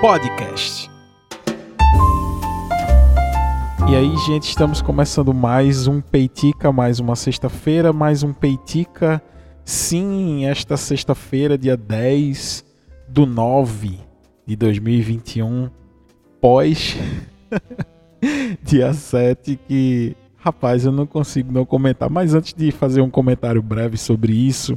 [0.00, 0.90] Podcast.
[3.88, 9.22] E aí, gente, estamos começando mais um Peitica, mais uma sexta-feira, mais um Peitica.
[9.64, 12.64] Sim, esta sexta-feira, dia 10
[13.08, 14.00] do 9
[14.44, 15.70] de 2021,
[16.40, 16.96] pós
[18.64, 22.10] dia 7, que, rapaz, eu não consigo não comentar.
[22.10, 24.76] Mas antes de fazer um comentário breve sobre isso,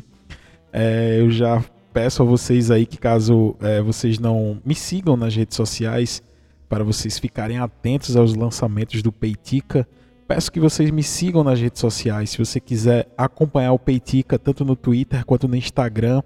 [0.72, 1.60] é, eu já
[1.94, 6.24] peço a vocês aí que caso é, vocês não me sigam nas redes sociais,
[6.68, 9.88] para vocês ficarem atentos aos lançamentos do Peitica,
[10.28, 12.30] peço que vocês me sigam nas redes sociais.
[12.30, 16.22] Se você quiser acompanhar o Peitica tanto no Twitter quanto no Instagram,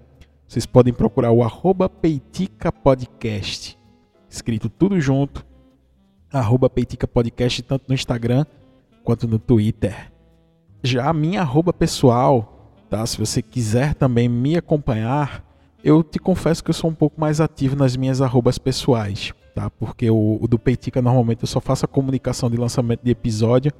[0.46, 3.78] vocês podem procurar o arroba Peitica Podcast,
[4.28, 5.44] escrito tudo junto,
[6.30, 8.44] arroba Peitica Podcast, tanto no Instagram
[9.02, 10.12] quanto no Twitter.
[10.82, 13.06] Já a minha arroba pessoal, tá?
[13.06, 15.42] Se você quiser também me acompanhar,
[15.84, 19.68] eu te confesso que eu sou um pouco mais ativo nas minhas arrobas pessoais, tá?
[19.68, 23.70] Porque o, o do Peitica normalmente eu só faço a comunicação de lançamento de episódio,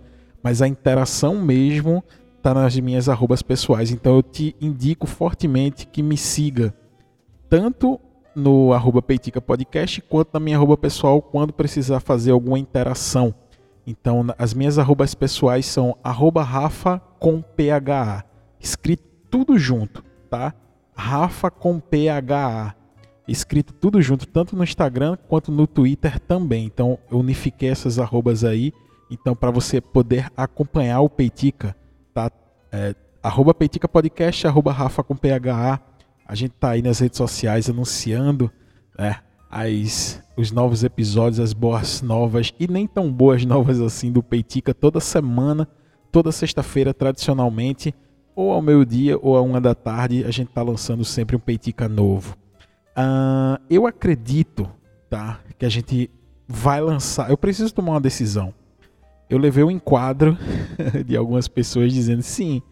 [0.43, 2.05] mas a interação mesmo
[2.43, 3.91] tá nas minhas arrobas pessoais.
[3.91, 6.75] Então eu te indico fortemente que me siga
[7.49, 7.99] tanto
[8.37, 13.35] no arroba Peitica Podcast quanto na minha arroba pessoal quando precisar fazer alguma interação.
[13.87, 18.25] Então as minhas arrobas pessoais são arroba Rafa com PHA,
[18.61, 20.53] escrito tudo junto, tá?
[20.95, 22.75] Rafa com PHA.
[23.27, 26.67] Escrito tudo junto, tanto no Instagram quanto no Twitter também.
[26.67, 28.73] Então eu unifiquei essas arrobas aí.
[29.11, 31.77] Então, para você poder acompanhar o Peitica,
[32.13, 32.31] tá?
[32.73, 35.81] É, arroba Peitica Podcast, arroba Rafa com PHA.
[36.27, 38.51] A gente tá aí nas redes sociais anunciando
[38.99, 39.17] né,
[39.51, 44.75] as, os novos episódios, as boas novas e nem tão boas novas assim do Peitica
[44.75, 45.69] toda semana,
[46.11, 47.95] toda sexta-feira, tradicionalmente
[48.35, 51.89] ou ao meio-dia ou a uma da tarde, a gente está lançando sempre um Peitica
[51.89, 52.37] novo.
[52.97, 54.69] Uh, eu acredito
[55.09, 56.11] tá, que a gente
[56.47, 57.31] vai lançar.
[57.31, 58.53] Eu preciso tomar uma decisão.
[59.29, 60.37] Eu levei um enquadro
[61.05, 62.63] de algumas pessoas dizendo sim,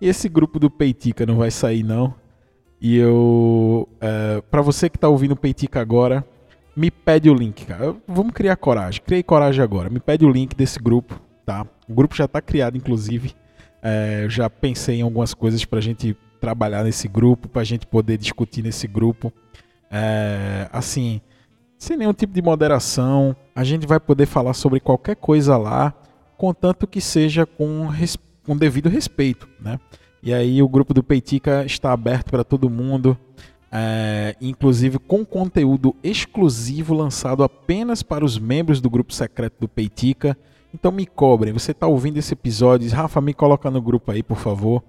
[0.00, 2.14] esse grupo do Peitica não vai sair não.
[2.80, 6.26] E eu, uh, é, para você que está ouvindo o Peitica agora,
[6.74, 7.94] me pede o link, cara.
[8.08, 9.00] Vamos criar coragem.
[9.02, 9.88] Criei coragem agora.
[9.88, 11.64] Me pede o link desse grupo, tá?
[11.88, 13.34] O grupo já está criado, inclusive.
[13.82, 17.86] É, já pensei em algumas coisas para a gente trabalhar nesse grupo, para a gente
[17.86, 19.32] poder discutir nesse grupo.
[19.90, 21.20] É, assim,
[21.78, 25.92] sem nenhum tipo de moderação, a gente vai poder falar sobre qualquer coisa lá,
[26.38, 27.88] contanto que seja com,
[28.46, 29.78] com devido respeito, né?
[30.22, 33.18] E aí o grupo do Peitica está aberto para todo mundo,
[33.72, 40.38] é, inclusive com conteúdo exclusivo lançado apenas para os membros do grupo secreto do Peitica.
[40.74, 41.52] Então me cobrem.
[41.52, 44.82] Você está ouvindo esse episódio, diz, Rafa, me coloca no grupo aí, por favor.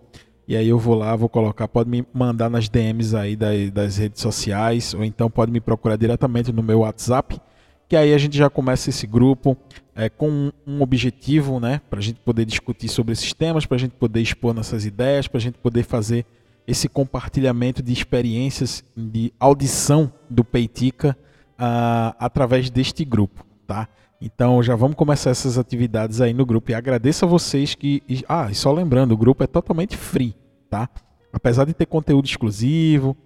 [0.48, 1.68] E aí eu vou lá, vou colocar.
[1.68, 6.52] Pode me mandar nas DMs aí das, redes sociais, ou então pode me procurar diretamente
[6.52, 7.40] no meu WhatsApp.
[7.88, 9.58] Que aí a gente já começa esse grupo
[9.96, 11.82] é, com um, um objetivo, né?
[11.90, 15.28] Para a gente poder discutir sobre esses temas, para a gente poder expor nossas ideias,
[15.28, 16.26] para a gente poder fazer
[16.66, 21.16] esse compartilhamento de experiências de audição do Peitica
[21.54, 23.88] uh, através deste grupo, tá?
[24.26, 26.72] Então já vamos começar essas atividades aí no grupo.
[26.72, 28.02] E agradeço a vocês que.
[28.30, 30.34] Ah, e só lembrando, o grupo é totalmente free,
[30.70, 30.88] tá?
[31.34, 33.18] Apesar de ter conteúdo exclusivo,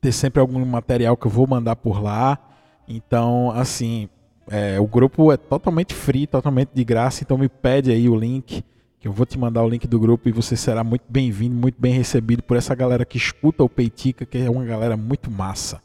[0.00, 2.40] ter sempre algum material que eu vou mandar por lá.
[2.88, 4.08] Então, assim,
[4.48, 7.22] é, o grupo é totalmente free, totalmente de graça.
[7.22, 8.64] Então me pede aí o link,
[8.98, 11.80] que eu vou te mandar o link do grupo e você será muito bem-vindo, muito
[11.80, 15.80] bem recebido por essa galera que escuta o Peitica, que é uma galera muito massa,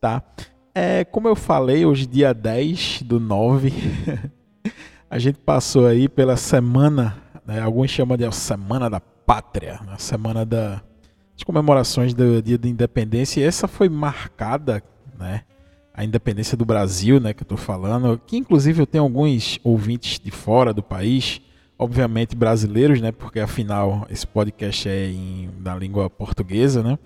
[0.00, 0.22] tá?
[0.74, 3.70] É, como eu falei, hoje dia 10 do 9,
[5.10, 7.14] a gente passou aí pela semana,
[7.46, 10.82] né, alguns chamam de Semana da Pátria, a semana da,
[11.34, 14.82] das comemorações do Dia da Independência, e essa foi marcada,
[15.18, 15.42] né,
[15.92, 20.18] a independência do Brasil, né, que eu tô falando, que inclusive eu tenho alguns ouvintes
[20.18, 21.42] de fora do país,
[21.78, 26.98] obviamente brasileiros, né, porque afinal esse podcast é em, na língua portuguesa, né,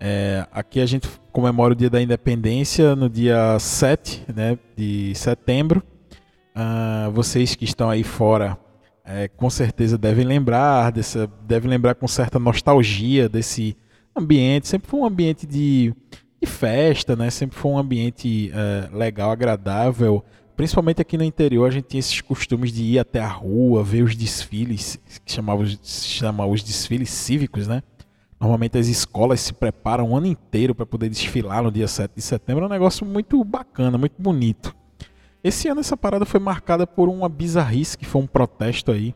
[0.00, 5.82] é, aqui a gente comemora o dia da independência no dia 7 né, de setembro.
[6.56, 8.58] Uh, vocês que estão aí fora
[9.04, 13.76] é, com certeza devem lembrar, dessa, devem lembrar com certa nostalgia desse
[14.16, 14.68] ambiente.
[14.68, 15.94] Sempre foi um ambiente de,
[16.40, 17.28] de festa, né?
[17.28, 20.24] sempre foi um ambiente é, legal, agradável.
[20.56, 24.02] Principalmente aqui no interior, a gente tinha esses costumes de ir até a rua, ver
[24.02, 27.82] os desfiles, que chamavam, chamavam os desfiles cívicos, né?
[28.40, 32.22] Normalmente as escolas se preparam o ano inteiro para poder desfilar no dia 7 de
[32.22, 32.64] setembro.
[32.64, 34.74] É um negócio muito bacana, muito bonito.
[35.44, 39.14] Esse ano essa parada foi marcada por uma bizarrice, que foi um protesto aí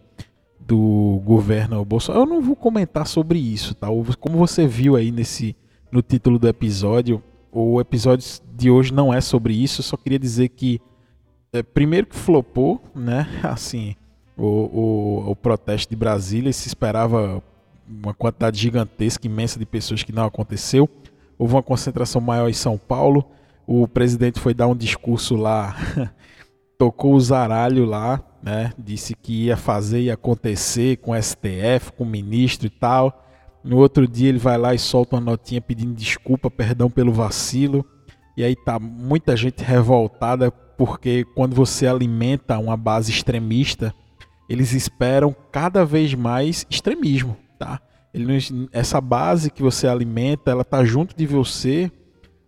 [0.61, 2.25] do governo Bolsonaro.
[2.25, 3.89] Eu não vou comentar sobre isso, tá?
[4.21, 5.57] Como você viu aí nesse
[5.91, 7.23] no título do episódio,
[7.53, 9.81] o episódio de hoje não é sobre isso.
[9.81, 10.81] Eu só queria dizer que,
[11.53, 13.29] é, primeiro que flopou, né?
[13.45, 13.95] Assim,
[14.37, 17.43] o, o, o protesto de Brasília se esperava
[17.89, 20.89] uma quantidade gigantesca, imensa de pessoas que não aconteceu.
[21.39, 23.25] Houve uma concentração maior em São Paulo.
[23.67, 25.77] O presidente foi dar um discurso lá,
[26.79, 28.73] tocou o zaralho lá, né?
[28.79, 33.23] Disse que ia fazer e acontecer com o STF, com o ministro e tal.
[33.65, 37.85] No outro dia ele vai lá e solta uma notinha pedindo desculpa, perdão pelo vacilo.
[38.37, 43.95] E aí tá muita gente revoltada porque quando você alimenta uma base extremista,
[44.49, 47.81] eles esperam cada vez mais extremismo, tá?
[48.13, 51.91] Eles, essa base que você alimenta, ela tá junto de você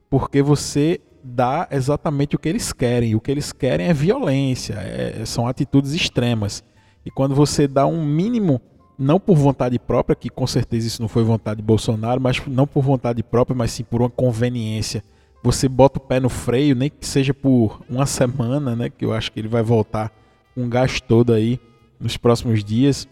[0.09, 3.15] porque você dá exatamente o que eles querem.
[3.15, 6.63] O que eles querem é violência, é, são atitudes extremas.
[7.05, 8.61] E quando você dá um mínimo,
[8.99, 12.67] não por vontade própria, que com certeza isso não foi vontade de Bolsonaro, mas não
[12.67, 15.03] por vontade própria, mas sim por uma conveniência.
[15.43, 18.91] Você bota o pé no freio, nem que seja por uma semana, né?
[18.91, 20.13] Que eu acho que ele vai voltar
[20.57, 21.59] um gás todo aí
[21.99, 23.09] nos próximos dias.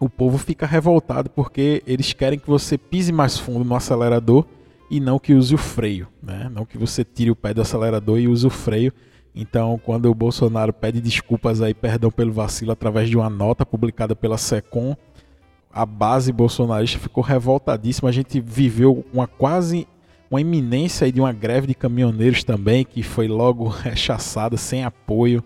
[0.00, 4.44] O povo fica revoltado porque eles querem que você pise mais fundo no acelerador
[4.90, 6.50] e não que use o freio, né?
[6.52, 8.92] Não que você tire o pé do acelerador e use o freio.
[9.34, 14.16] Então, quando o Bolsonaro pede desculpas aí, perdão pelo vacilo, através de uma nota publicada
[14.16, 14.96] pela SECOM,
[15.70, 18.08] a base bolsonarista ficou revoltadíssima.
[18.08, 19.86] A gente viveu uma quase
[20.30, 25.42] uma iminência de uma greve de caminhoneiros também, que foi logo rechaçada, sem apoio.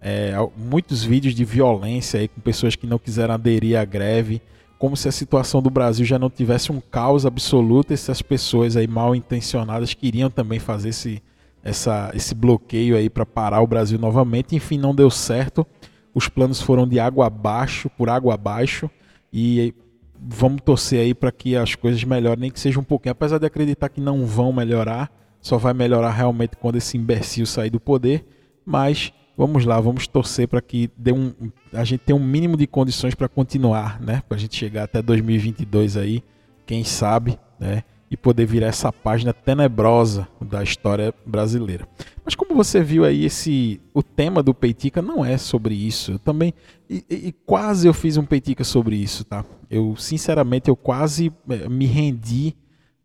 [0.00, 4.40] É, muitos vídeos de violência aí com pessoas que não quiseram aderir à greve
[4.78, 8.86] como se a situação do Brasil já não tivesse um caos absoluto, essas pessoas aí
[8.86, 11.22] mal intencionadas queriam também fazer esse,
[11.62, 14.54] essa, esse bloqueio aí para parar o Brasil novamente.
[14.54, 15.66] Enfim, não deu certo.
[16.14, 18.90] Os planos foram de água abaixo, por água abaixo,
[19.32, 19.74] e
[20.18, 23.12] vamos torcer aí para que as coisas melhorem, nem que seja um pouquinho.
[23.12, 25.10] Apesar de acreditar que não vão melhorar,
[25.40, 28.26] só vai melhorar realmente quando esse imbecil sair do poder,
[28.64, 31.32] mas vamos lá, vamos torcer para que dê um,
[31.72, 34.22] a gente tenha um mínimo de condições para continuar, né?
[34.28, 36.22] Para a gente chegar até 2022 aí,
[36.64, 37.84] quem sabe, né?
[38.08, 41.88] E poder virar essa página tenebrosa da história brasileira.
[42.24, 46.12] Mas como você viu aí, esse o tema do Peitica não é sobre isso.
[46.12, 46.54] Eu também
[46.88, 49.44] e, e, quase eu fiz um Peitica sobre isso, tá?
[49.68, 52.54] Eu sinceramente eu quase eh, me rendi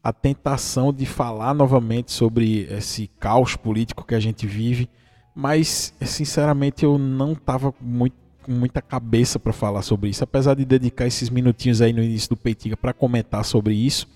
[0.04, 4.88] à tentação de falar novamente sobre esse caos político que a gente vive
[5.36, 10.66] mas sinceramente eu não estava muito com muita cabeça para falar sobre isso, apesar de
[10.66, 14.08] dedicar esses minutinhos aí no início do Peitiga para comentar sobre isso.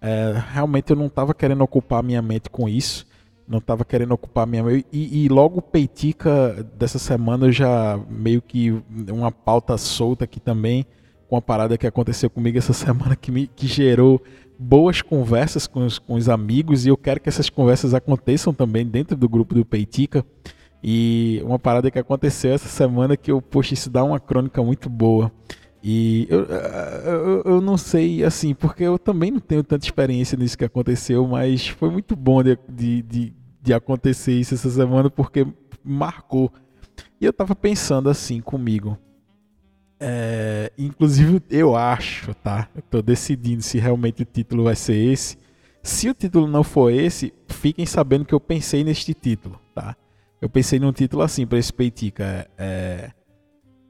[0.00, 3.06] É, realmente eu não estava querendo ocupar minha mente com isso,
[3.48, 4.86] não estava querendo ocupar minha mente.
[4.92, 8.70] E, e logo o Peitica dessa semana eu já meio que
[9.10, 10.86] uma pauta solta aqui também,
[11.28, 14.22] com a parada que aconteceu comigo essa semana que, me, que gerou
[14.58, 18.86] boas conversas com os, com os amigos e eu quero que essas conversas aconteçam também
[18.86, 20.24] dentro do grupo do Peitica.
[20.82, 24.90] E uma parada que aconteceu essa semana que eu, poxa, isso dá uma crônica muito
[24.90, 25.32] boa.
[25.82, 30.56] E eu, eu, eu, não sei, assim, porque eu também não tenho tanta experiência nisso
[30.56, 35.46] que aconteceu, mas foi muito bom de, de, de, de acontecer isso essa semana porque
[35.82, 36.50] marcou.
[37.20, 38.98] E eu tava pensando assim comigo.
[40.06, 42.68] É, inclusive, eu acho, tá?
[42.74, 45.38] Eu tô decidindo se realmente o título vai ser esse.
[45.82, 49.96] Se o título não for esse, fiquem sabendo que eu pensei neste título, tá?
[50.42, 52.46] Eu pensei num título assim para esse Peitica.
[52.58, 53.12] É,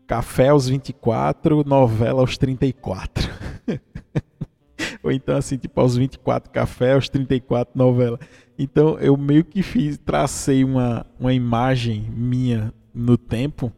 [0.06, 3.28] Café aos 24, novela aos 34.
[5.02, 8.21] Ou então assim, tipo, aos 24 café, aos 34 novela.
[8.56, 13.73] Então eu meio que fiz, tracei uma, uma imagem minha no tempo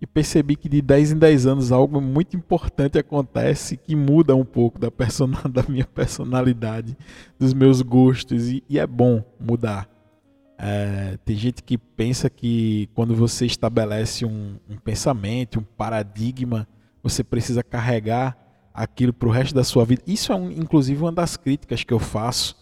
[0.00, 4.44] e percebi que de 10 em 10 anos algo muito importante acontece que muda um
[4.44, 4.88] pouco da,
[5.50, 6.96] da minha personalidade,
[7.38, 9.88] dos meus gostos, e, e é bom mudar.
[10.58, 16.66] É, tem gente que pensa que quando você estabelece um, um pensamento, um paradigma,
[17.02, 18.36] você precisa carregar
[18.72, 20.02] aquilo para o resto da sua vida.
[20.06, 22.56] Isso é, um, inclusive, uma das críticas que eu faço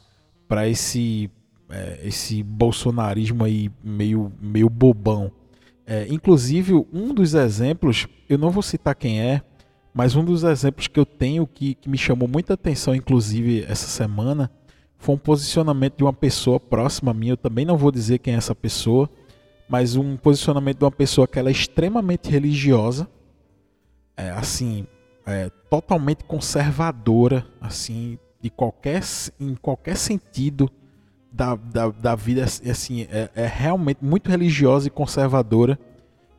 [0.46, 1.30] para esse,
[1.68, 5.32] é, esse bolsonarismo aí meio, meio bobão.
[5.86, 9.42] É, inclusive, um dos exemplos, eu não vou citar quem é,
[9.92, 13.86] mas um dos exemplos que eu tenho que, que me chamou muita atenção, inclusive, essa
[13.86, 14.50] semana,
[14.98, 17.28] foi um posicionamento de uma pessoa próxima a mim.
[17.28, 19.08] Eu também não vou dizer quem é essa pessoa,
[19.68, 23.06] mas um posicionamento de uma pessoa que ela é extremamente religiosa,
[24.16, 24.86] é, assim,
[25.26, 29.02] é, totalmente conservadora, assim, de qualquer,
[29.38, 30.70] em qualquer sentido
[31.34, 35.78] da, da, da vida, assim, é, é realmente muito religiosa e conservadora.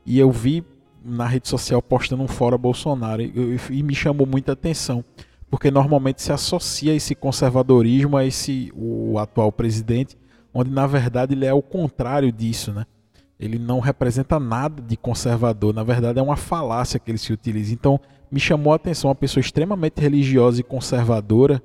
[0.05, 0.63] E eu vi
[1.03, 5.03] na rede social postando um fora Bolsonaro e, e me chamou muita atenção
[5.49, 10.17] porque normalmente se associa esse conservadorismo a esse o atual presidente,
[10.53, 12.85] onde na verdade ele é o contrário disso, né?
[13.39, 17.73] Ele não representa nada de conservador, na verdade é uma falácia que ele se utiliza.
[17.73, 17.99] Então,
[18.31, 21.61] me chamou a atenção uma pessoa extremamente religiosa e conservadora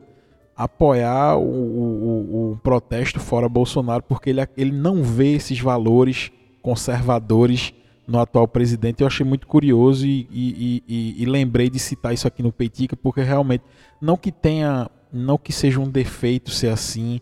[0.57, 6.31] apoiar o, o, o protesto fora Bolsonaro, porque ele, ele não vê esses valores
[6.63, 7.73] conservadores
[8.07, 9.01] no atual presidente.
[9.01, 12.97] Eu achei muito curioso e, e, e, e, lembrei de citar isso aqui no Peitica,
[12.97, 13.65] porque realmente,
[14.01, 17.21] não que tenha, não que seja um defeito ser assim,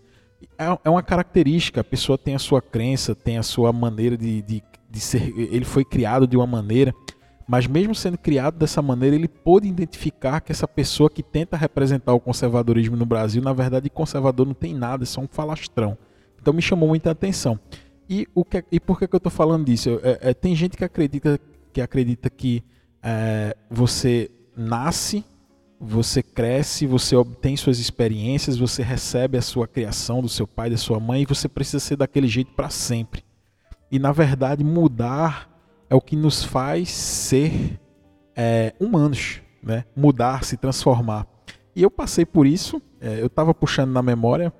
[0.58, 4.42] é, é uma característica, a pessoa tem a sua crença, tem a sua maneira de,
[4.42, 6.94] de, de ser, ele foi criado de uma maneira,
[7.48, 12.12] mas mesmo sendo criado dessa maneira, ele pôde identificar que essa pessoa que tenta representar
[12.12, 15.96] o conservadorismo no Brasil, na verdade, conservador não tem nada, é só um falastrão.
[16.38, 17.58] Então me chamou muita atenção.
[18.06, 19.98] E, o que, e por que, que eu estou falando disso?
[20.02, 21.40] É, é, tem gente que acredita
[21.72, 22.62] que, acredita que
[23.02, 25.24] é, você nasce,
[25.80, 30.76] você cresce, você obtém suas experiências, você recebe a sua criação do seu pai, da
[30.76, 33.24] sua mãe, e você precisa ser daquele jeito para sempre.
[33.90, 35.47] E na verdade, mudar
[35.90, 37.78] é o que nos faz ser
[38.36, 39.84] é, humanos, né?
[39.96, 41.26] mudar, se transformar.
[41.74, 44.52] E eu passei por isso, é, eu estava puxando na memória,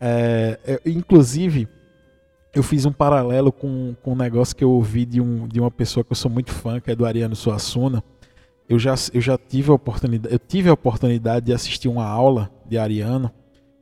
[0.00, 1.68] é, inclusive
[2.54, 5.70] eu fiz um paralelo com, com um negócio que eu ouvi de, um, de uma
[5.70, 8.02] pessoa que eu sou muito fã, que é do Ariano Suassuna.
[8.68, 12.50] Eu já, eu já tive a oportunidade, eu tive a oportunidade de assistir uma aula
[12.66, 13.30] de Ariano,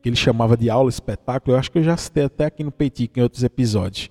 [0.03, 1.55] que ele chamava de aula espetáculo.
[1.55, 4.11] Eu acho que eu já citei até aqui no Peitic em outros episódios.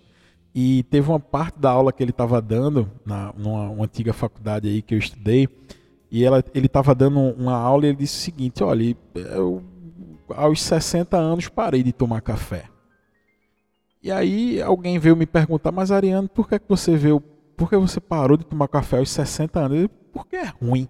[0.58, 4.82] E teve uma parte da aula que ele estava dando, na, numa antiga faculdade aí
[4.82, 5.50] que eu estudei,
[6.10, 9.62] e ela, ele estava dando uma aula e ele disse o seguinte: olha, eu,
[10.30, 12.70] aos 60 anos parei de tomar café.
[14.02, 17.20] E aí alguém veio me perguntar, mas Ariano, por que, que você veio,
[17.58, 19.82] por que você parou de tomar café aos 60 anos?
[19.82, 20.88] Eu, porque é ruim.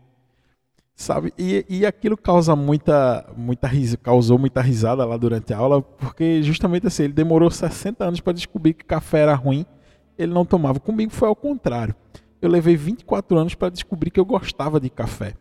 [0.96, 1.34] Sabe?
[1.38, 6.42] E, e aquilo causa muita, muita risa, causou muita risada lá durante a aula, porque
[6.42, 9.66] justamente assim, ele demorou 60 anos para descobrir que café era ruim,
[10.18, 10.80] ele não tomava.
[10.80, 11.94] Comigo foi ao contrário.
[12.42, 15.34] Eu levei 24 anos para descobrir que eu gostava de café.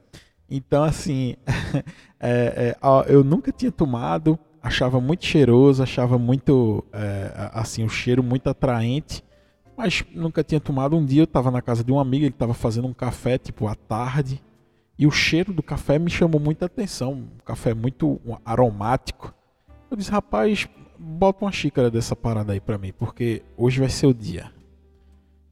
[0.50, 1.36] Então, assim,
[2.18, 8.22] é, é, eu nunca tinha tomado, achava muito cheiroso, achava muito, é, assim, o cheiro
[8.22, 9.22] muito atraente,
[9.76, 10.96] mas nunca tinha tomado.
[10.96, 13.68] Um dia eu estava na casa de um amigo, ele estava fazendo um café, tipo,
[13.68, 14.42] à tarde,
[14.98, 17.12] e o cheiro do café me chamou muita atenção.
[17.12, 19.34] Um café muito aromático.
[19.90, 24.06] Eu disse, rapaz, bota uma xícara dessa parada aí para mim, porque hoje vai ser
[24.06, 24.50] o dia.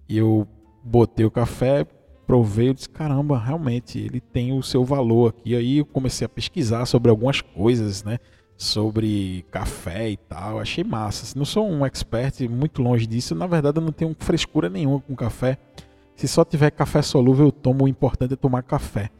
[0.08, 0.46] E eu
[0.82, 1.84] botei o café,
[2.26, 5.56] provei, eu disse, caramba, realmente, ele tem o seu valor aqui.
[5.56, 8.18] Aí eu comecei a pesquisar sobre algumas coisas, né?
[8.62, 10.60] sobre café e tal.
[10.60, 11.36] Achei massa.
[11.36, 13.34] Não sou um expert, muito longe disso.
[13.34, 15.58] Na verdade, eu não tenho frescura nenhuma com café.
[16.14, 17.84] Se só tiver café solúvel, eu tomo.
[17.84, 19.10] O importante é tomar café.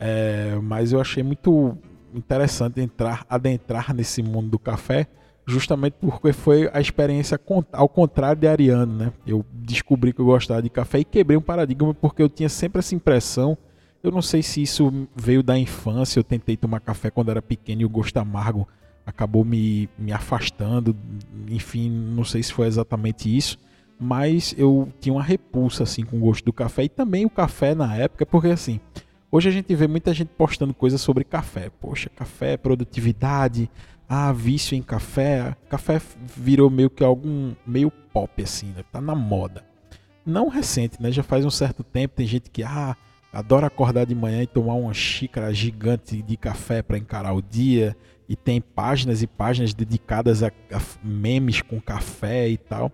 [0.00, 1.76] É, mas eu achei muito
[2.14, 5.06] interessante entrar, adentrar nesse mundo do café,
[5.46, 7.38] justamente porque foi a experiência
[7.72, 9.12] ao contrário de Ariano, né?
[9.26, 12.78] Eu descobri que eu gostava de café e quebrei um paradigma porque eu tinha sempre
[12.80, 13.56] essa impressão
[14.02, 17.82] eu não sei se isso veio da infância, eu tentei tomar café quando era pequeno
[17.82, 18.66] e o gosto amargo
[19.04, 20.96] acabou me, me afastando,
[21.48, 23.58] enfim, não sei se foi exatamente isso,
[23.98, 27.74] mas eu tinha uma repulsa assim com o gosto do café e também o café
[27.74, 28.80] na época, porque assim,
[29.30, 31.70] hoje a gente vê muita gente postando coisas sobre café.
[31.80, 33.70] Poxa, café, produtividade,
[34.08, 35.56] ah, vício em café.
[35.68, 36.00] Café
[36.36, 38.82] virou meio que algum meio pop assim, né?
[38.90, 39.64] Tá na moda.
[40.26, 41.10] Não recente, né?
[41.12, 42.96] Já faz um certo tempo tem gente que ah,
[43.32, 47.96] adora acordar de manhã e tomar uma xícara gigante de café para encarar o dia.
[48.28, 52.92] E tem páginas e páginas dedicadas a, a memes com café e tal.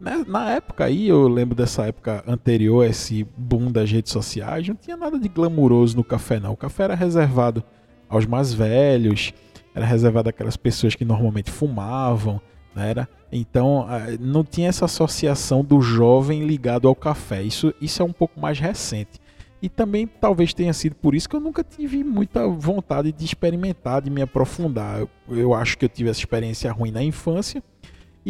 [0.00, 4.76] Na, na, época aí, eu lembro dessa época anterior, esse boom das redes sociais, não
[4.76, 6.52] tinha nada de glamuroso no café, não.
[6.52, 7.64] O café era reservado
[8.08, 9.34] aos mais velhos,
[9.74, 12.40] era reservado àquelas pessoas que normalmente fumavam,
[12.76, 12.90] né?
[12.90, 13.86] Era, então
[14.20, 17.42] não tinha essa associação do jovem ligado ao café.
[17.42, 19.18] Isso, isso é um pouco mais recente.
[19.60, 24.00] E também talvez tenha sido por isso que eu nunca tive muita vontade de experimentar,
[24.00, 25.00] de me aprofundar.
[25.00, 27.60] Eu, eu acho que eu tive essa experiência ruim na infância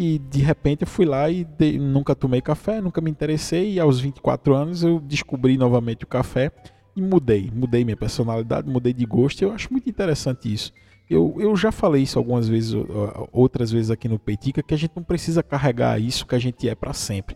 [0.01, 3.81] e de repente eu fui lá e de, nunca tomei café, nunca me interessei e
[3.81, 6.53] aos 24 anos eu descobri novamente o café
[6.95, 9.41] e mudei, mudei minha personalidade, mudei de gosto.
[9.41, 10.71] Eu acho muito interessante isso.
[11.09, 12.73] Eu, eu já falei isso algumas vezes,
[13.29, 16.69] outras vezes aqui no Peitica, que a gente não precisa carregar isso que a gente
[16.69, 17.35] é para sempre,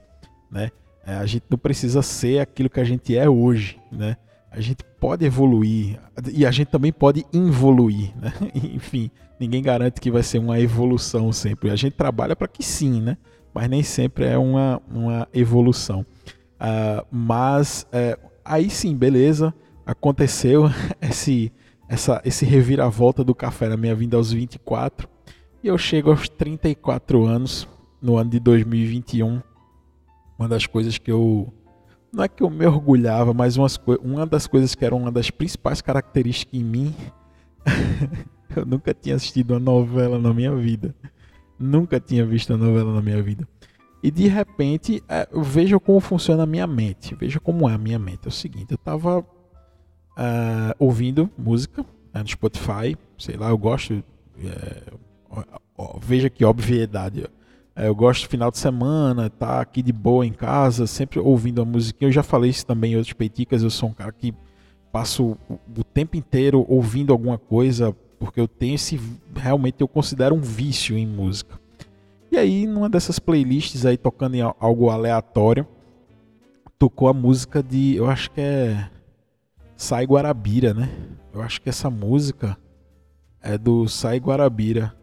[0.50, 0.72] né?
[1.06, 4.16] É, a gente não precisa ser aquilo que a gente é hoje, né?
[4.54, 6.00] A gente pode evoluir
[6.32, 8.32] e a gente também pode involuir, né?
[8.54, 11.72] Enfim, ninguém garante que vai ser uma evolução sempre.
[11.72, 13.18] A gente trabalha para que sim, né?
[13.54, 16.06] Mas nem sempre é uma, uma evolução.
[16.62, 19.54] Uh, mas uh, aí sim, beleza,
[19.86, 20.70] aconteceu
[21.02, 21.52] esse,
[21.90, 25.10] essa, esse reviravolta do café na minha vinda aos 24.
[25.64, 27.68] E eu chego aos 34 anos,
[28.02, 29.42] no ano de 2021.
[30.38, 31.52] Uma das coisas que eu.
[32.14, 35.32] Não é que eu me orgulhava, mas umas, uma das coisas que era uma das
[35.32, 36.96] principais características em mim.
[38.56, 40.94] eu nunca tinha assistido uma novela na minha vida.
[41.58, 43.48] Nunca tinha visto uma novela na minha vida.
[44.04, 47.16] E de repente, é, veja como funciona a minha mente.
[47.16, 48.26] Veja como é a minha mente.
[48.26, 49.26] É o seguinte, eu estava
[50.16, 52.96] é, ouvindo música né, no Spotify.
[53.18, 54.04] Sei lá, eu gosto.
[54.38, 54.84] É,
[55.32, 55.44] ó,
[55.76, 57.26] ó, veja que obviedade.
[57.76, 61.66] É, eu gosto final de semana, tá aqui de boa em casa, sempre ouvindo a
[61.66, 62.08] musiquinha.
[62.08, 63.64] Eu já falei isso também em outros peiticas.
[63.64, 64.34] Eu sou um cara que
[64.92, 69.00] passo o tempo inteiro ouvindo alguma coisa, porque eu tenho esse.
[69.36, 71.60] Realmente eu considero um vício em música.
[72.32, 75.68] E aí, numa dessas playlists aí, tocando em algo aleatório,
[76.78, 77.96] tocou a música de.
[77.96, 78.90] Eu acho que é.
[79.76, 80.90] Sai Guarabira, né?
[81.34, 82.56] Eu acho que essa música
[83.42, 84.96] é do Sai Guarabira.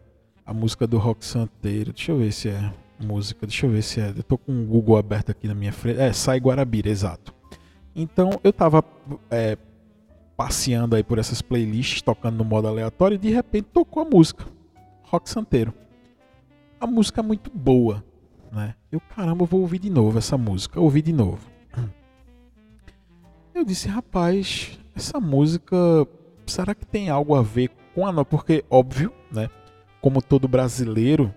[0.51, 1.93] A música do Rock Santeiro.
[1.93, 3.47] Deixa eu ver se é música.
[3.47, 4.09] Deixa eu ver se é.
[4.09, 5.99] Eu tô com o Google aberto aqui na minha frente.
[5.99, 7.33] É, Sai Guarabira, exato.
[7.95, 8.83] Então eu tava
[9.29, 9.57] é,
[10.35, 14.45] passeando aí por essas playlists, tocando no modo aleatório, e de repente tocou a música.
[15.03, 15.73] Rock Santeiro
[16.81, 18.03] a música é muito boa,
[18.51, 18.73] né?
[18.91, 20.79] Eu, caramba, vou ouvir de novo essa música.
[20.79, 21.47] Eu ouvi de novo.
[23.53, 25.77] Eu disse, rapaz, essa música,
[26.47, 29.47] será que tem algo a ver com a Porque, óbvio, né?
[30.01, 31.33] Como todo brasileiro,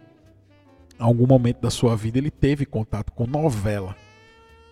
[0.99, 3.95] em algum momento da sua vida ele teve contato com novela.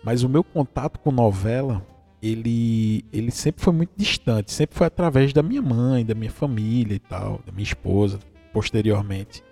[0.02, 1.86] Mas o meu contato com novela,
[2.20, 4.50] ele, ele sempre foi muito distante.
[4.50, 8.18] Sempre foi através da minha mãe, da minha família e tal, da minha esposa,
[8.52, 9.44] posteriormente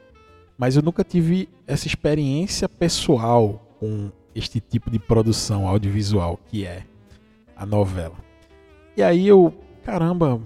[0.60, 6.84] mas eu nunca tive essa experiência pessoal com este tipo de produção audiovisual que é
[7.56, 8.16] a novela.
[8.94, 10.38] E aí eu, caramba,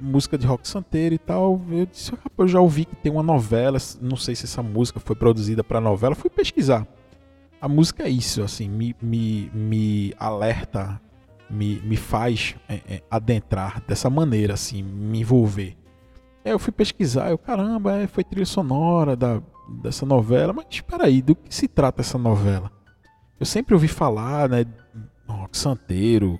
[0.00, 3.78] música de rock santeiro e tal, eu disse, eu já ouvi que tem uma novela,
[4.00, 6.86] não sei se essa música foi produzida para novela, fui pesquisar.
[7.60, 11.00] A música é isso, assim, me, me, me alerta,
[11.50, 15.76] me, me faz é, é, adentrar dessa maneira, assim, me envolver.
[16.44, 19.42] Eu fui pesquisar, eu, caramba, é, foi trilha sonora da,
[19.82, 22.70] dessa novela, mas espera aí, do que se trata essa novela?
[23.40, 24.64] Eu sempre ouvi falar, né,
[25.26, 26.38] Rock Santeiro,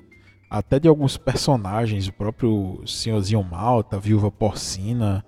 [0.48, 5.24] até de alguns personagens, o próprio Senhorzinho Malta, Viúva Porcina,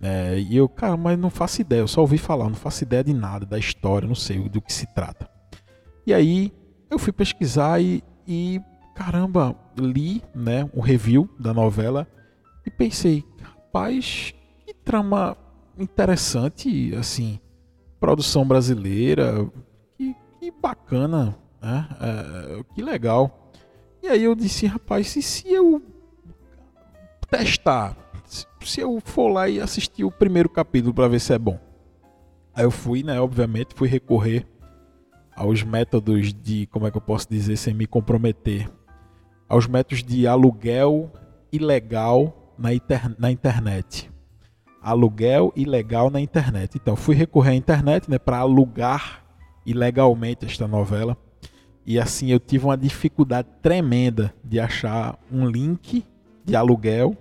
[0.00, 3.04] né, e eu, cara, mas não faço ideia, eu só ouvi falar, não faço ideia
[3.04, 5.28] de nada, da história, não sei do que se trata.
[6.06, 6.52] E aí
[6.90, 8.60] eu fui pesquisar e, e
[8.94, 12.06] caramba, li, né, um review da novela
[12.66, 15.36] e pensei, rapaz, que trama
[15.78, 17.38] interessante, assim,
[17.98, 19.50] produção brasileira,
[19.96, 21.88] que, que bacana, né?
[22.00, 23.43] É, que legal.
[24.04, 25.80] E aí eu disse, rapaz, e se eu
[27.30, 27.96] testar,
[28.60, 31.58] se eu for lá e assistir o primeiro capítulo para ver se é bom?
[32.54, 34.46] Aí eu fui, né, obviamente, fui recorrer
[35.34, 38.70] aos métodos de, como é que eu posso dizer sem me comprometer,
[39.48, 41.10] aos métodos de aluguel
[41.50, 44.12] ilegal na, inter, na internet.
[44.82, 46.76] Aluguel ilegal na internet.
[46.76, 49.24] Então, fui recorrer à internet né, para alugar
[49.64, 51.16] ilegalmente esta novela.
[51.86, 56.04] E assim eu tive uma dificuldade tremenda de achar um link
[56.44, 57.16] de aluguel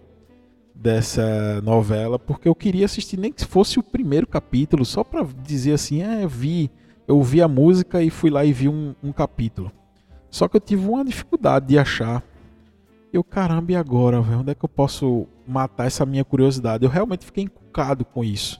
[0.74, 5.74] dessa novela, porque eu queria assistir nem que fosse o primeiro capítulo, só para dizer
[5.74, 6.70] assim, é, vi,
[7.08, 9.72] eu vi a música e fui lá e vi um, um capítulo.
[10.30, 12.24] Só que eu tive uma dificuldade de achar
[13.14, 14.40] eu, caramba, e agora, velho?
[14.40, 16.84] Onde é que eu posso matar essa minha curiosidade?
[16.84, 18.60] Eu realmente fiquei encucado com isso.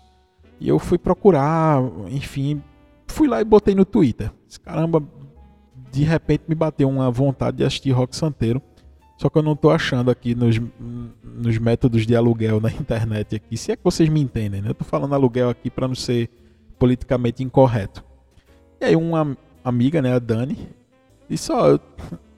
[0.60, 2.62] E eu fui procurar, enfim,
[3.08, 4.32] fui lá e botei no Twitter.
[4.64, 5.04] Caramba,
[5.94, 8.62] de repente me bateu uma vontade de assistir Rock Santeiro.
[9.18, 10.60] Só que eu não tô achando aqui nos,
[11.24, 13.56] nos métodos de aluguel na internet aqui.
[13.56, 14.70] Se é que vocês me entendem, né?
[14.70, 16.30] Eu tô falando aluguel aqui para não ser
[16.80, 18.04] politicamente incorreto.
[18.82, 20.68] E aí uma amiga, né, a Dani,
[21.30, 21.80] disse, ó, oh,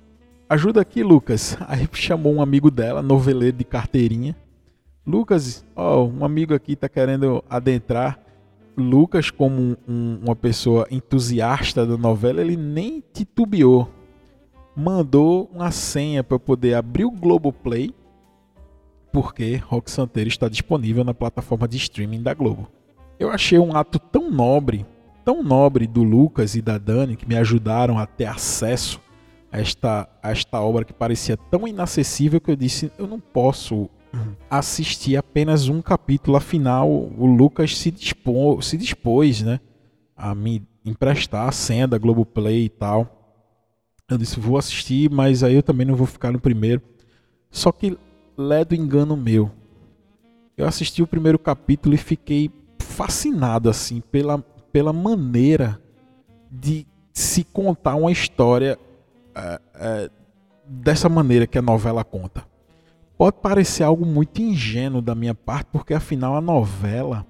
[0.47, 1.57] Ajuda aqui, Lucas.
[1.67, 4.35] Aí chamou um amigo dela, noveleiro de carteirinha.
[5.05, 8.19] Lucas, ó, um amigo aqui tá querendo adentrar.
[8.77, 13.89] Lucas, como um, uma pessoa entusiasta da novela, ele nem titubeou.
[14.75, 17.93] Mandou uma senha para poder abrir o Globoplay,
[19.11, 22.67] porque Rock Santeiro está disponível na plataforma de streaming da Globo.
[23.17, 24.85] Eu achei um ato tão nobre,
[25.23, 28.99] tão nobre do Lucas e da Dani, que me ajudaram a ter acesso
[29.51, 33.89] esta, esta obra que parecia tão inacessível que eu disse: eu não posso
[34.49, 36.37] assistir apenas um capítulo.
[36.37, 39.59] Afinal, o Lucas se, dispô, se dispôs né,
[40.15, 43.43] a me emprestar a senha da Globoplay e tal.
[44.09, 46.81] Eu disse: vou assistir, mas aí eu também não vou ficar no primeiro.
[47.49, 47.97] Só que
[48.37, 49.51] Ledo Engano Meu.
[50.57, 52.49] Eu assisti o primeiro capítulo e fiquei
[52.79, 54.39] fascinado assim pela,
[54.71, 55.81] pela maneira
[56.49, 58.79] de se contar uma história
[59.35, 60.11] é, é,
[60.65, 62.45] dessa maneira que a novela conta.
[63.17, 67.25] Pode parecer algo muito ingênuo da minha parte, porque afinal a novela,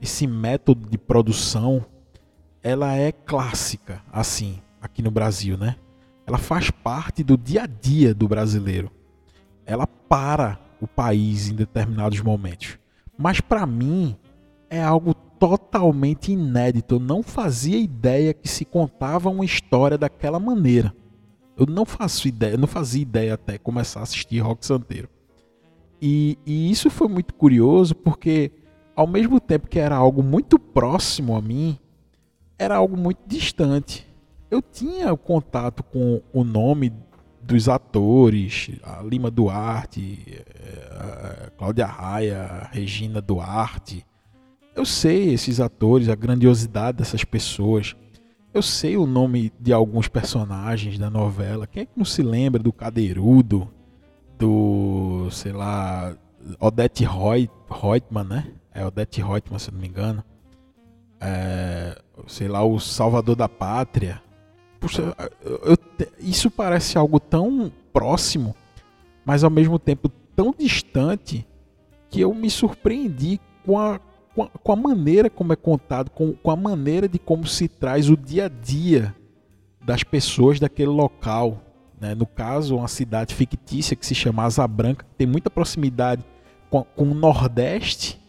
[0.00, 1.84] esse método de produção,
[2.62, 5.76] ela é clássica, assim, aqui no Brasil, né?
[6.26, 8.90] Ela faz parte do dia a dia do brasileiro.
[9.64, 12.78] Ela para o país em determinados momentos.
[13.16, 14.16] Mas para mim
[14.68, 16.96] é algo totalmente inédito.
[16.96, 20.94] Eu não fazia ideia que se contava uma história daquela maneira.
[21.56, 25.08] Eu não faço ideia, não fazia ideia até começar a assistir Rock Santeiro.
[26.04, 28.50] E, e isso foi muito curioso porque,
[28.96, 31.78] ao mesmo tempo que era algo muito próximo a mim,
[32.58, 34.04] era algo muito distante.
[34.50, 36.92] Eu tinha contato com o nome
[37.40, 40.42] dos atores, a Lima Duarte,
[40.90, 44.04] a Cláudia Raia, a Regina Duarte.
[44.74, 47.94] Eu sei esses atores, a grandiosidade dessas pessoas.
[48.52, 51.64] Eu sei o nome de alguns personagens da novela.
[51.64, 53.68] Quem é que não se lembra do Cadeirudo?
[54.42, 56.16] Do, sei lá,
[56.58, 58.52] Odette Reutemann, né?
[58.74, 60.24] É Odette Reutemann, se não me engano.
[61.20, 64.20] É, sei lá, o Salvador da Pátria.
[64.80, 65.78] Puxa, eu,
[66.18, 68.56] isso parece algo tão próximo,
[69.24, 71.46] mas ao mesmo tempo tão distante,
[72.10, 74.00] que eu me surpreendi com a,
[74.34, 77.68] com a, com a maneira como é contado, com, com a maneira de como se
[77.68, 79.14] traz o dia a dia
[79.80, 81.60] das pessoas daquele local,
[82.02, 82.16] né?
[82.16, 86.24] No caso, uma cidade fictícia que se chama Asa Branca, que tem muita proximidade
[86.68, 88.20] com, com o nordeste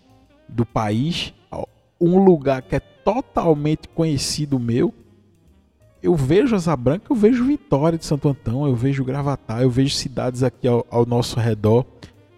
[0.47, 1.33] do país,
[1.99, 4.93] um lugar que é totalmente conhecido meu.
[6.03, 9.95] Eu vejo Asa Branca, eu vejo Vitória de Santo Antão, eu vejo Gravatar, eu vejo
[9.95, 11.83] cidades aqui ao, ao nosso redor,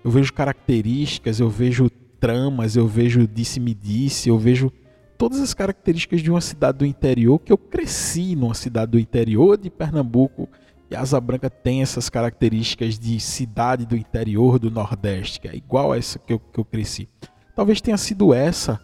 [0.05, 4.71] eu vejo características, eu vejo tramas, eu vejo disse-me-disse, eu vejo
[5.17, 9.57] todas as características de uma cidade do interior que eu cresci numa cidade do interior
[9.57, 10.47] de Pernambuco
[10.89, 15.91] e Asa Branca tem essas características de cidade do interior do Nordeste, que é igual
[15.91, 17.09] a essa que eu, que eu cresci.
[17.55, 18.79] Talvez tenha sido essa,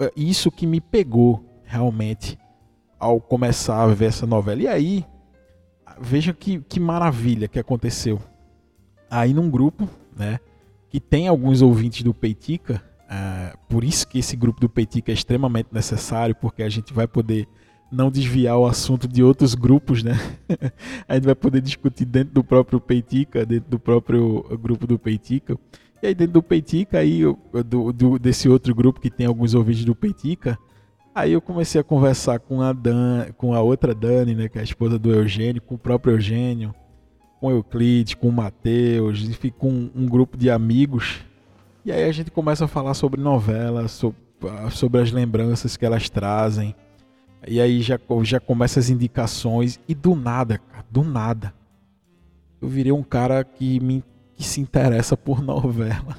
[0.00, 2.38] é, isso que me pegou realmente
[2.98, 4.60] ao começar a ver essa novela.
[4.60, 5.06] E aí,
[6.00, 8.20] vejam que, que maravilha que aconteceu.
[9.10, 10.38] Aí num grupo, né,
[10.90, 15.14] que tem alguns ouvintes do Peitica, uh, por isso que esse grupo do Peitica é
[15.14, 17.48] extremamente necessário, porque a gente vai poder
[17.92, 20.18] não desviar o assunto de outros grupos, né?
[21.06, 25.58] a gente vai poder discutir dentro do próprio Peitica, dentro do próprio grupo do Peitica.
[26.02, 27.20] E aí dentro do Peitica, aí,
[27.66, 30.58] do, do, desse outro grupo que tem alguns ouvintes do Peitica,
[31.14, 34.62] aí eu comecei a conversar com a, Dan, com a outra Dani, né, que é
[34.62, 36.74] a esposa do Eugênio, com o próprio Eugênio,
[37.38, 41.20] com o Euclides, com o Matheus, enfim, com um, um grupo de amigos.
[41.84, 44.18] E aí a gente começa a falar sobre novelas, sobre,
[44.70, 46.74] sobre as lembranças que elas trazem,
[47.46, 49.80] e aí já, já começa as indicações.
[49.88, 51.52] E do nada, cara, do nada.
[52.60, 56.16] Eu virei um cara que, me, que se interessa por novela.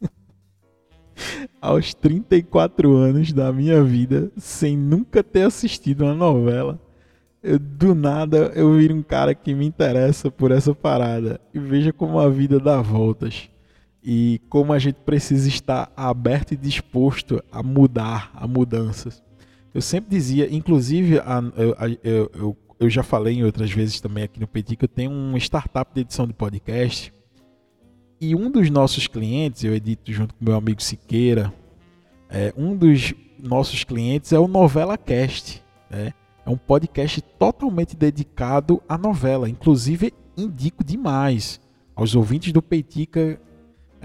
[1.60, 6.80] Aos 34 anos da minha vida, sem nunca ter assistido uma novela.
[7.42, 11.40] Eu, do nada eu viro um cara que me interessa por essa parada.
[11.54, 13.48] E veja como a vida dá voltas.
[14.02, 19.22] E como a gente precisa estar aberto e disposto a mudar, a mudanças.
[19.76, 21.42] Eu sempre dizia, inclusive, a,
[22.02, 25.10] eu, eu, eu, já falei em outras vezes também aqui no Petit que eu tenho
[25.10, 27.12] uma startup de edição de podcast.
[28.18, 31.52] E um dos nossos clientes, eu edito junto com meu amigo Siqueira,
[32.30, 35.62] é, um dos nossos clientes é o Novela Cast.
[35.90, 36.14] Né?
[36.46, 39.46] É um podcast totalmente dedicado à novela.
[39.46, 41.60] Inclusive, indico demais
[41.94, 43.38] aos ouvintes do Peitica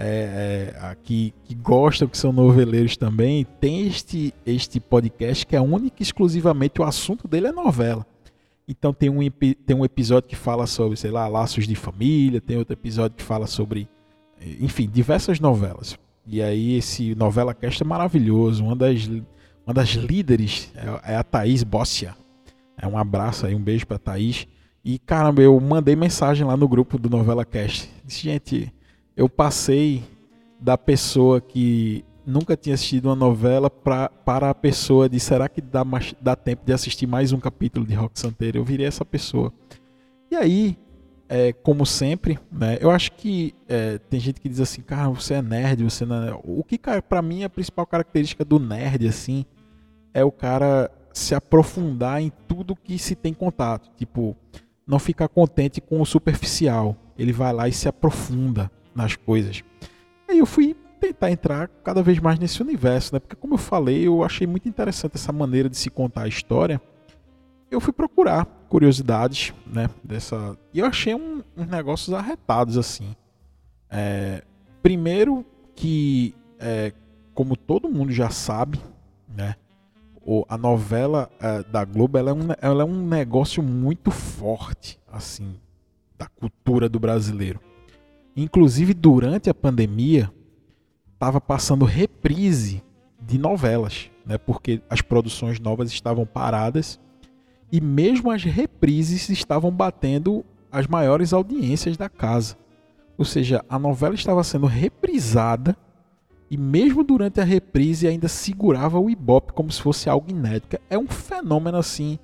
[0.04, 5.60] é, é, que, que gostam, que são noveleiros também, tem este, este podcast que é
[5.60, 8.04] único e exclusivamente o assunto dele é novela.
[8.66, 12.56] Então tem um, tem um episódio que fala sobre, sei lá, laços de família, tem
[12.56, 13.88] outro episódio que fala sobre,
[14.60, 15.98] enfim, diversas novelas.
[16.26, 18.64] E aí esse novela cast é maravilhoso.
[18.64, 19.08] Uma das,
[19.66, 22.14] uma das líderes é, é a Thaís Bossia.
[22.76, 24.46] É um abraço aí, um beijo pra Thaís.
[24.84, 27.88] E caramba, eu mandei mensagem lá no grupo do Novela Cast.
[28.04, 28.72] Disse, gente,
[29.22, 30.02] eu passei
[30.60, 35.60] da pessoa que nunca tinha assistido uma novela pra, para a pessoa de será que
[35.60, 35.84] dá,
[36.20, 38.58] dá tempo de assistir mais um capítulo de Rock Santeiro?
[38.58, 39.52] Eu virei essa pessoa.
[40.28, 40.76] E aí,
[41.28, 45.34] é, como sempre, né, eu acho que é, tem gente que diz assim, cara, você
[45.34, 46.40] é nerd, você não é...
[46.42, 46.76] O que,
[47.08, 49.44] para mim, a principal característica do nerd, assim,
[50.12, 53.88] é o cara se aprofundar em tudo que se tem contato.
[53.96, 54.36] Tipo,
[54.84, 56.96] não ficar contente com o superficial.
[57.16, 59.62] Ele vai lá e se aprofunda nas coisas.
[60.28, 63.18] Aí eu fui tentar entrar cada vez mais nesse universo, né?
[63.18, 66.80] Porque como eu falei, eu achei muito interessante essa maneira de se contar a história.
[67.70, 69.90] Eu fui procurar curiosidades, né?
[70.04, 73.16] Dessa e eu achei um, uns negócios arretados assim.
[73.90, 74.42] É,
[74.82, 76.92] primeiro que, é,
[77.34, 78.80] como todo mundo já sabe,
[79.28, 79.56] né?
[80.48, 85.56] a novela é, da Globo ela é, um, ela é um negócio muito forte, assim,
[86.16, 87.60] da cultura do brasileiro.
[88.36, 90.32] Inclusive, durante a pandemia,
[91.12, 92.82] estava passando reprise
[93.20, 94.38] de novelas, né?
[94.38, 96.98] porque as produções novas estavam paradas
[97.70, 102.56] e mesmo as reprises estavam batendo as maiores audiências da casa.
[103.16, 105.76] Ou seja, a novela estava sendo reprisada
[106.50, 110.78] e mesmo durante a reprise ainda segurava o Ibope como se fosse algo inédito.
[110.90, 112.18] É um fenômeno assim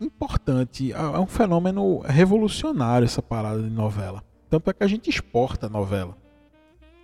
[0.00, 4.22] importante, é um fenômeno revolucionário essa parada de novela.
[4.50, 6.18] Tanto é que a gente exporta a novela.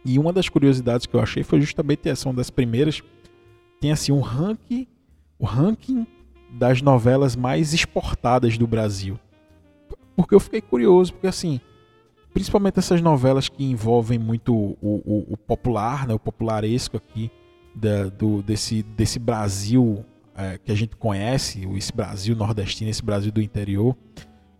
[0.04, 3.02] E uma das curiosidades que eu achei foi justamente essa, uma das primeiras.
[3.80, 4.86] Tem assim um ranking,
[5.38, 6.06] o ranking
[6.50, 9.18] das novelas mais exportadas do Brasil.
[10.16, 11.60] Porque eu fiquei curioso, porque assim,
[12.32, 17.30] principalmente essas novelas que envolvem muito o, o, o popular, né, o popularesco aqui
[17.74, 20.04] da, do, desse, desse Brasil
[20.34, 23.96] é, que a gente conhece, esse Brasil nordestino, esse Brasil do interior,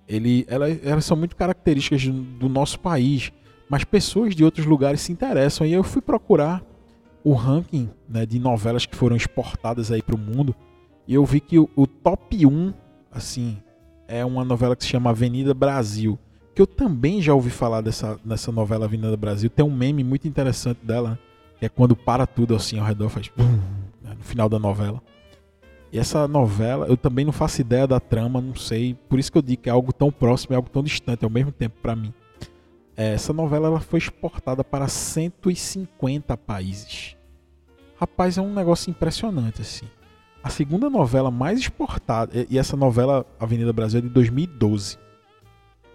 [0.09, 3.33] ele, ela, elas são muito características do, do nosso país,
[3.69, 5.67] mas pessoas de outros lugares se interessam.
[5.67, 6.63] E eu fui procurar
[7.25, 10.55] o ranking né, de novelas que foram exportadas aí para o mundo
[11.09, 12.73] e eu vi que o, o top 1,
[13.11, 13.59] assim,
[14.07, 16.19] é uma novela que se chama Avenida Brasil
[16.57, 19.51] que eu também já ouvi falar dessa, dessa novela do Brasil.
[19.51, 21.19] Tem um meme muito interessante dela, né?
[21.59, 23.45] que é quando para tudo assim ao redor, faz bum,
[24.03, 24.15] né?
[24.17, 25.03] no final da novela.
[25.93, 28.95] E essa novela, eu também não faço ideia da trama, não sei.
[29.09, 31.31] Por isso que eu digo que é algo tão próximo e algo tão distante ao
[31.31, 32.13] mesmo tempo para mim.
[32.97, 37.17] É, essa novela ela foi exportada para 150 países.
[37.99, 39.87] Rapaz, é um negócio impressionante assim.
[40.43, 44.99] A segunda novela mais exportada, e essa novela Avenida Brasil é de 2012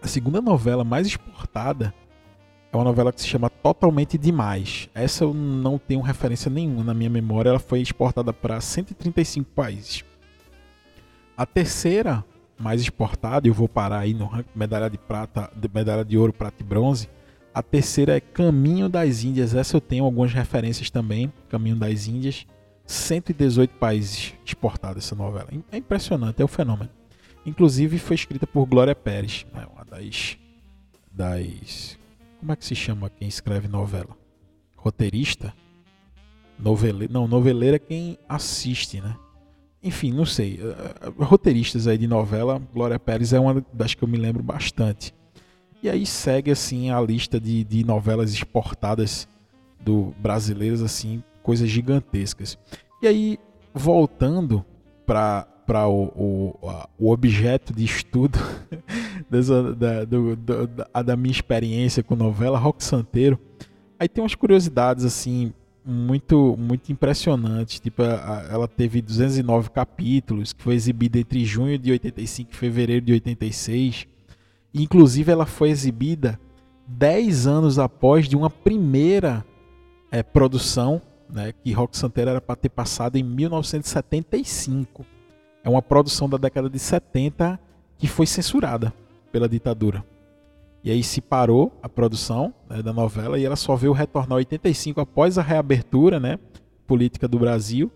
[0.01, 1.93] a segunda novela mais exportada
[2.71, 4.89] é uma novela que se chama Totalmente Demais.
[4.95, 7.49] Essa eu não tenho referência nenhuma na minha memória.
[7.49, 10.05] Ela foi exportada para 135 países.
[11.35, 12.23] A terceira
[12.57, 16.63] mais exportada, eu vou parar aí no medalha de prata, medalha de ouro, prata e
[16.63, 17.09] bronze.
[17.53, 19.53] A terceira é Caminho das Índias.
[19.53, 21.33] Essa eu tenho algumas referências também.
[21.49, 22.45] Caminho das Índias.
[22.85, 25.47] 118 países exportados essa novela.
[25.71, 26.89] É impressionante, é o um fenômeno.
[27.45, 30.37] Inclusive foi escrita por Glória Pérez, né, uma das,
[31.11, 32.00] das.
[32.41, 34.17] Como é que se chama quem escreve novela?
[34.75, 35.53] Roteirista?
[36.57, 37.13] Noveleiro?
[37.13, 39.15] Não, noveleiro é quem assiste, né?
[39.83, 40.59] Enfim, não sei.
[40.59, 44.41] Eh, eh, roteiristas aí de novela, Glória Pérez é uma das que eu me lembro
[44.41, 45.13] bastante.
[45.83, 49.27] E aí segue assim a lista de, de novelas exportadas
[49.79, 52.57] do brasileiras, assim, coisas gigantescas.
[53.03, 53.39] E aí,
[53.71, 54.65] voltando
[55.05, 56.59] para para o, o,
[56.99, 58.39] o, objeto de estudo
[59.29, 63.39] dessa, da, do, do, da, da, minha experiência com novela, Rock Santeiro.
[63.99, 65.53] Aí tem umas curiosidades assim
[65.85, 67.79] muito muito impressionantes.
[67.79, 73.13] Tipo, ela teve 209 capítulos, que foi exibida entre junho de 85 e fevereiro de
[73.13, 74.07] 86.
[74.73, 76.39] Inclusive, ela foi exibida
[76.87, 79.45] 10 anos após de uma primeira
[80.11, 85.05] é, produção, né, que Rock Santeiro era para ter passado em 1975
[85.63, 87.59] é uma produção da década de 70
[87.97, 88.93] que foi censurada
[89.31, 90.03] pela ditadura.
[90.83, 94.41] E aí se parou a produção né, da novela e ela só veio retornar em
[94.41, 96.39] 85 após a reabertura né,
[96.87, 97.91] política do Brasil.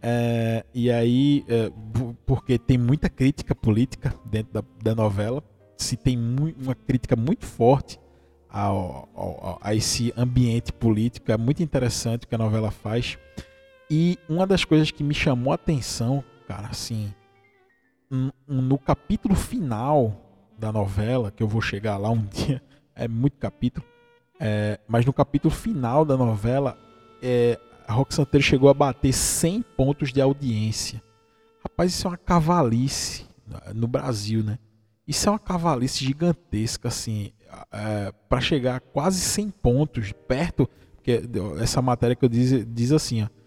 [0.00, 1.72] É, e aí, é,
[2.24, 5.42] porque tem muita crítica política dentro da, da novela,
[5.76, 7.98] se tem uma crítica muito forte
[8.48, 13.18] ao, ao, a esse ambiente político, é muito interessante o que a novela faz.
[13.90, 17.12] E uma das coisas que me chamou a atenção cara, assim,
[18.48, 20.16] no capítulo final
[20.58, 22.62] da novela, que eu vou chegar lá um dia,
[22.96, 23.86] é muito capítulo,
[24.40, 26.78] é, mas no capítulo final da novela,
[27.22, 31.02] é, a Rock Santeiro chegou a bater 100 pontos de audiência.
[31.62, 33.26] Rapaz, isso é uma cavalice
[33.74, 34.58] no Brasil, né?
[35.06, 37.30] Isso é uma cavalice gigantesca, assim,
[37.70, 41.22] é, para chegar a quase 100 pontos, perto, porque
[41.60, 43.37] essa matéria que eu diz, diz assim, ó,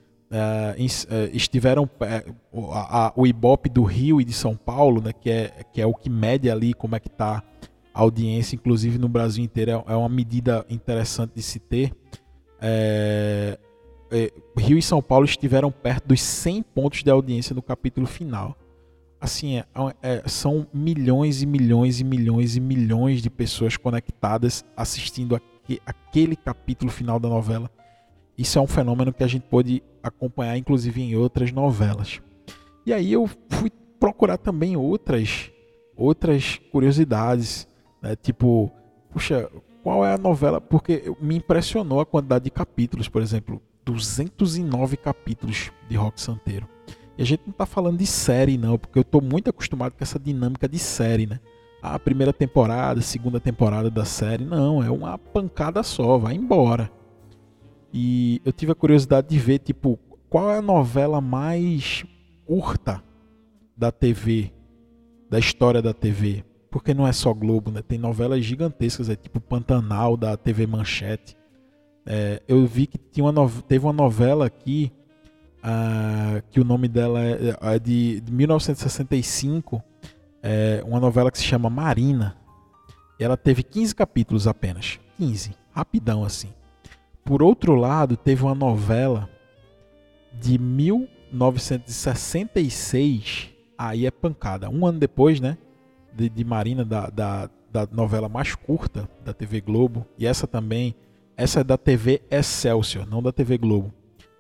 [1.34, 5.52] estiveram uh, a, a, o Ibope do Rio e de São Paulo, né, que, é,
[5.74, 7.44] que é o que mede ali como é que está
[7.94, 11.92] a audiência, inclusive no Brasil inteiro, é, é uma medida interessante de se ter.
[12.62, 13.58] É,
[14.12, 18.58] é, Rio e São Paulo estiveram perto dos 100 pontos de audiência no capítulo final.
[19.20, 19.66] Assim, é,
[20.02, 25.40] é, são milhões e milhões e milhões e milhões de pessoas conectadas assistindo
[25.86, 27.70] aquele capítulo final da novela.
[28.38, 32.22] Isso é um fenômeno que a gente pode acompanhar, inclusive, em outras novelas.
[32.86, 35.52] E aí eu fui procurar também outras,
[35.96, 37.68] outras curiosidades,
[38.02, 38.16] né?
[38.16, 38.72] tipo,
[39.12, 39.50] puxa,
[39.84, 40.60] qual é a novela?
[40.60, 46.68] Porque me impressionou a quantidade de capítulos, por exemplo, 209 capítulos de Rock Santeiro.
[47.18, 50.04] E a gente não está falando de série, não, porque eu estou muito acostumado com
[50.04, 51.40] essa dinâmica de série, né?
[51.82, 56.92] A primeira temporada, segunda temporada da série, não, é uma pancada só, vai embora.
[57.94, 60.00] E eu tive a curiosidade de ver, tipo,
[60.30, 62.06] qual é a novela mais
[62.46, 63.04] curta
[63.76, 64.52] da TV,
[65.30, 66.44] da história da TV.
[66.70, 67.82] Porque não é só Globo, né?
[67.82, 71.36] Tem novelas gigantescas, é tipo Pantanal da TV Manchete.
[72.06, 74.92] É, eu vi que tinha uma teve uma novela aqui
[75.60, 79.84] uh, que o nome dela é, é de, de 1965,
[80.42, 82.38] é uma novela que se chama Marina.
[83.20, 86.50] Ela teve 15 capítulos apenas, 15, rapidão assim.
[87.24, 89.30] Por outro lado, teve uma novela
[90.34, 94.70] de 1966, aí é pancada.
[94.70, 95.58] Um ano depois, né?
[96.14, 100.06] De, de Marina, da, da, da, novela mais curta da TV Globo.
[100.18, 100.94] E essa também,
[101.38, 103.94] essa é da TV Excelsior, não da TV Globo.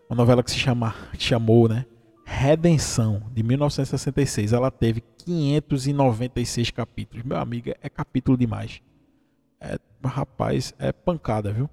[0.10, 1.86] Uma novela que se chama, chamou, né?
[2.26, 4.52] Redenção, de 1966.
[4.54, 7.24] Ela teve 596 capítulos.
[7.24, 8.82] Meu amigo, é capítulo demais.
[9.60, 11.70] É, rapaz, é pancada, viu?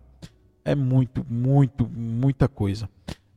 [0.71, 2.89] É muito, muito, muita coisa.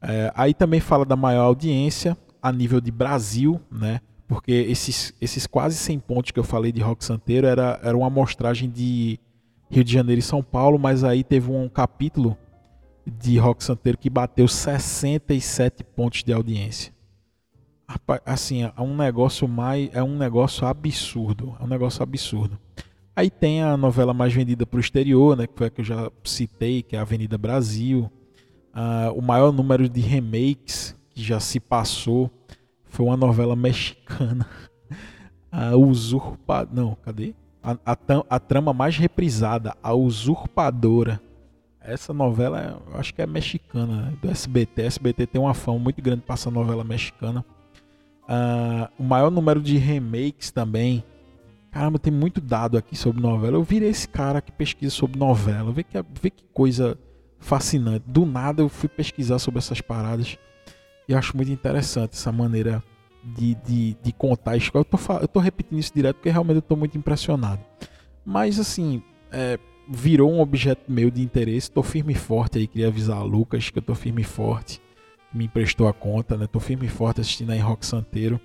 [0.01, 4.01] É, aí também fala da maior audiência a nível de Brasil, né?
[4.27, 8.07] Porque esses, esses quase 100 pontos que eu falei de Rock Santeiro era, era uma
[8.07, 9.19] amostragem de
[9.69, 12.37] Rio de Janeiro e São Paulo, mas aí teve um capítulo
[13.05, 16.93] de Rock Santeiro que bateu 67 pontos de audiência.
[18.25, 22.57] Assim, é um negócio mais é um negócio absurdo, é um negócio absurdo.
[23.15, 25.85] Aí tem a novela mais vendida para o exterior, né, que foi a que eu
[25.85, 28.09] já citei, que é Avenida Brasil.
[28.73, 32.31] Uh, o maior número de remakes que já se passou
[32.85, 34.47] foi uma novela mexicana.
[35.51, 36.65] A Usurpa...
[36.71, 37.35] Não, cadê?
[37.61, 37.97] A, a,
[38.29, 41.21] a, trama mais reprisada, A Usurpadora.
[41.81, 44.13] Essa novela, eu acho que é mexicana, né?
[44.21, 44.83] do SBT.
[44.83, 47.43] A SBT tem uma fama muito grande para essa novela mexicana.
[48.23, 51.03] Uh, o maior número de remakes também
[51.71, 53.55] Caramba, tem muito dado aqui sobre novela.
[53.55, 55.71] Eu virei esse cara que pesquisa sobre novela.
[55.71, 56.97] Vê que, vê que coisa
[57.39, 58.03] fascinante.
[58.05, 60.37] Do nada eu fui pesquisar sobre essas paradas.
[61.07, 62.83] E acho muito interessante essa maneira
[63.23, 64.85] de, de, de contar a história.
[64.91, 67.61] Eu tô, eu tô repetindo isso direto porque realmente eu tô muito impressionado.
[68.25, 69.57] Mas assim, é,
[69.89, 71.71] virou um objeto meu de interesse.
[71.71, 72.67] Tô firme e forte aí.
[72.67, 74.81] Queria avisar a Lucas que eu tô firme e forte.
[75.33, 76.47] Me emprestou a conta, né?
[76.47, 78.41] Tô firme e forte assistindo aí Rock Santeiro.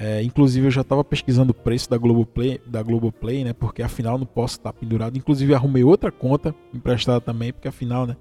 [0.00, 3.52] É, inclusive eu já estava pesquisando o preço da Globoplay, da Globoplay, né?
[3.52, 5.18] Porque afinal não posso estar pendurado.
[5.18, 8.16] Inclusive arrumei outra conta emprestada também, porque afinal, né?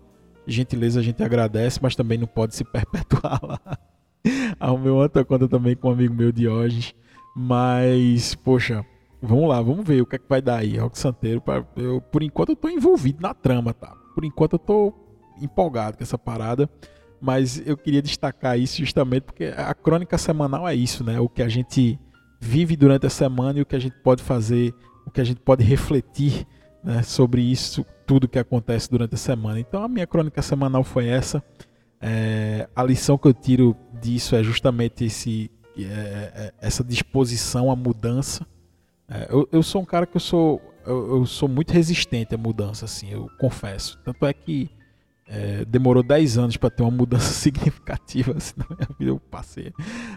[0.47, 3.59] Gentileza a gente agradece, mas também não pode se perpetuar lá.
[4.59, 6.95] arrumei outra conta também com um amigo meu Diógenes.
[7.35, 8.83] Mas, poxa,
[9.21, 10.77] vamos lá, vamos ver o que é que vai dar aí.
[10.77, 13.95] Rock Santeiro, pra, eu, por enquanto eu tô envolvido na trama, tá?
[14.15, 14.93] Por enquanto eu tô
[15.39, 16.67] empolgado com essa parada
[17.19, 21.19] mas eu queria destacar isso justamente porque a crônica semanal é isso, né?
[21.19, 21.99] O que a gente
[22.39, 24.73] vive durante a semana e o que a gente pode fazer,
[25.05, 26.45] o que a gente pode refletir
[26.83, 29.59] né, sobre isso, tudo que acontece durante a semana.
[29.59, 31.43] Então a minha crônica semanal foi essa.
[31.99, 37.75] É, a lição que eu tiro disso é justamente esse, é, é essa disposição à
[37.75, 38.45] mudança.
[39.09, 42.37] É, eu, eu, sou um cara que eu sou, eu, eu sou muito resistente à
[42.37, 43.97] mudança, assim, eu confesso.
[44.03, 44.69] Tanto é que
[45.27, 49.11] é, demorou 10 anos para ter uma mudança significativa na minha vida.
[49.11, 49.73] Eu passei.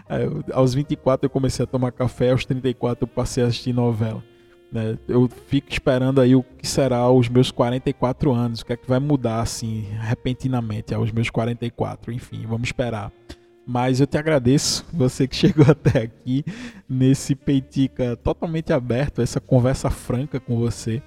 [0.09, 3.73] É, eu, aos 24 eu comecei a tomar café, aos 34 eu passei a assistir
[3.73, 4.23] novela.
[4.71, 4.97] Né?
[5.07, 8.87] Eu fico esperando aí o que será os meus 44 anos, o que é que
[8.87, 12.11] vai mudar assim repentinamente aos meus 44.
[12.13, 13.11] Enfim, vamos esperar.
[13.67, 16.43] Mas eu te agradeço, você que chegou até aqui
[16.89, 21.01] nesse Peitica totalmente aberto, essa conversa franca com você.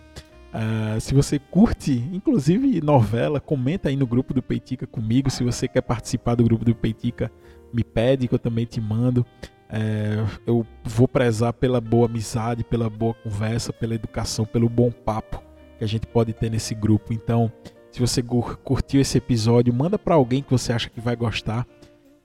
[0.55, 5.29] Uh, se você curte, inclusive novela, comenta aí no grupo do Peitica comigo.
[5.29, 7.31] Se você quer participar do grupo do Peitica,
[7.73, 9.27] me pede que eu também te mando.
[9.69, 15.43] É, eu vou prezar pela boa amizade, pela boa conversa, pela educação, pelo bom papo
[15.77, 17.13] que a gente pode ter nesse grupo.
[17.13, 17.51] Então,
[17.91, 21.67] se você curtiu esse episódio, manda para alguém que você acha que vai gostar.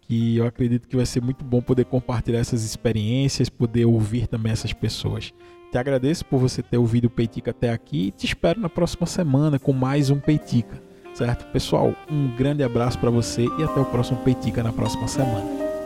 [0.02, 4.52] Que eu acredito que vai ser muito bom poder compartilhar essas experiências, poder ouvir também
[4.52, 5.34] essas pessoas.
[5.72, 9.06] Te agradeço por você ter ouvido o Peitica até aqui e te espero na próxima
[9.06, 10.82] semana com mais um Peitica,
[11.14, 11.46] certo?
[11.52, 15.46] Pessoal, um grande abraço para você e até o próximo Peitica na próxima semana.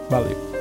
[0.10, 0.54] Valeu!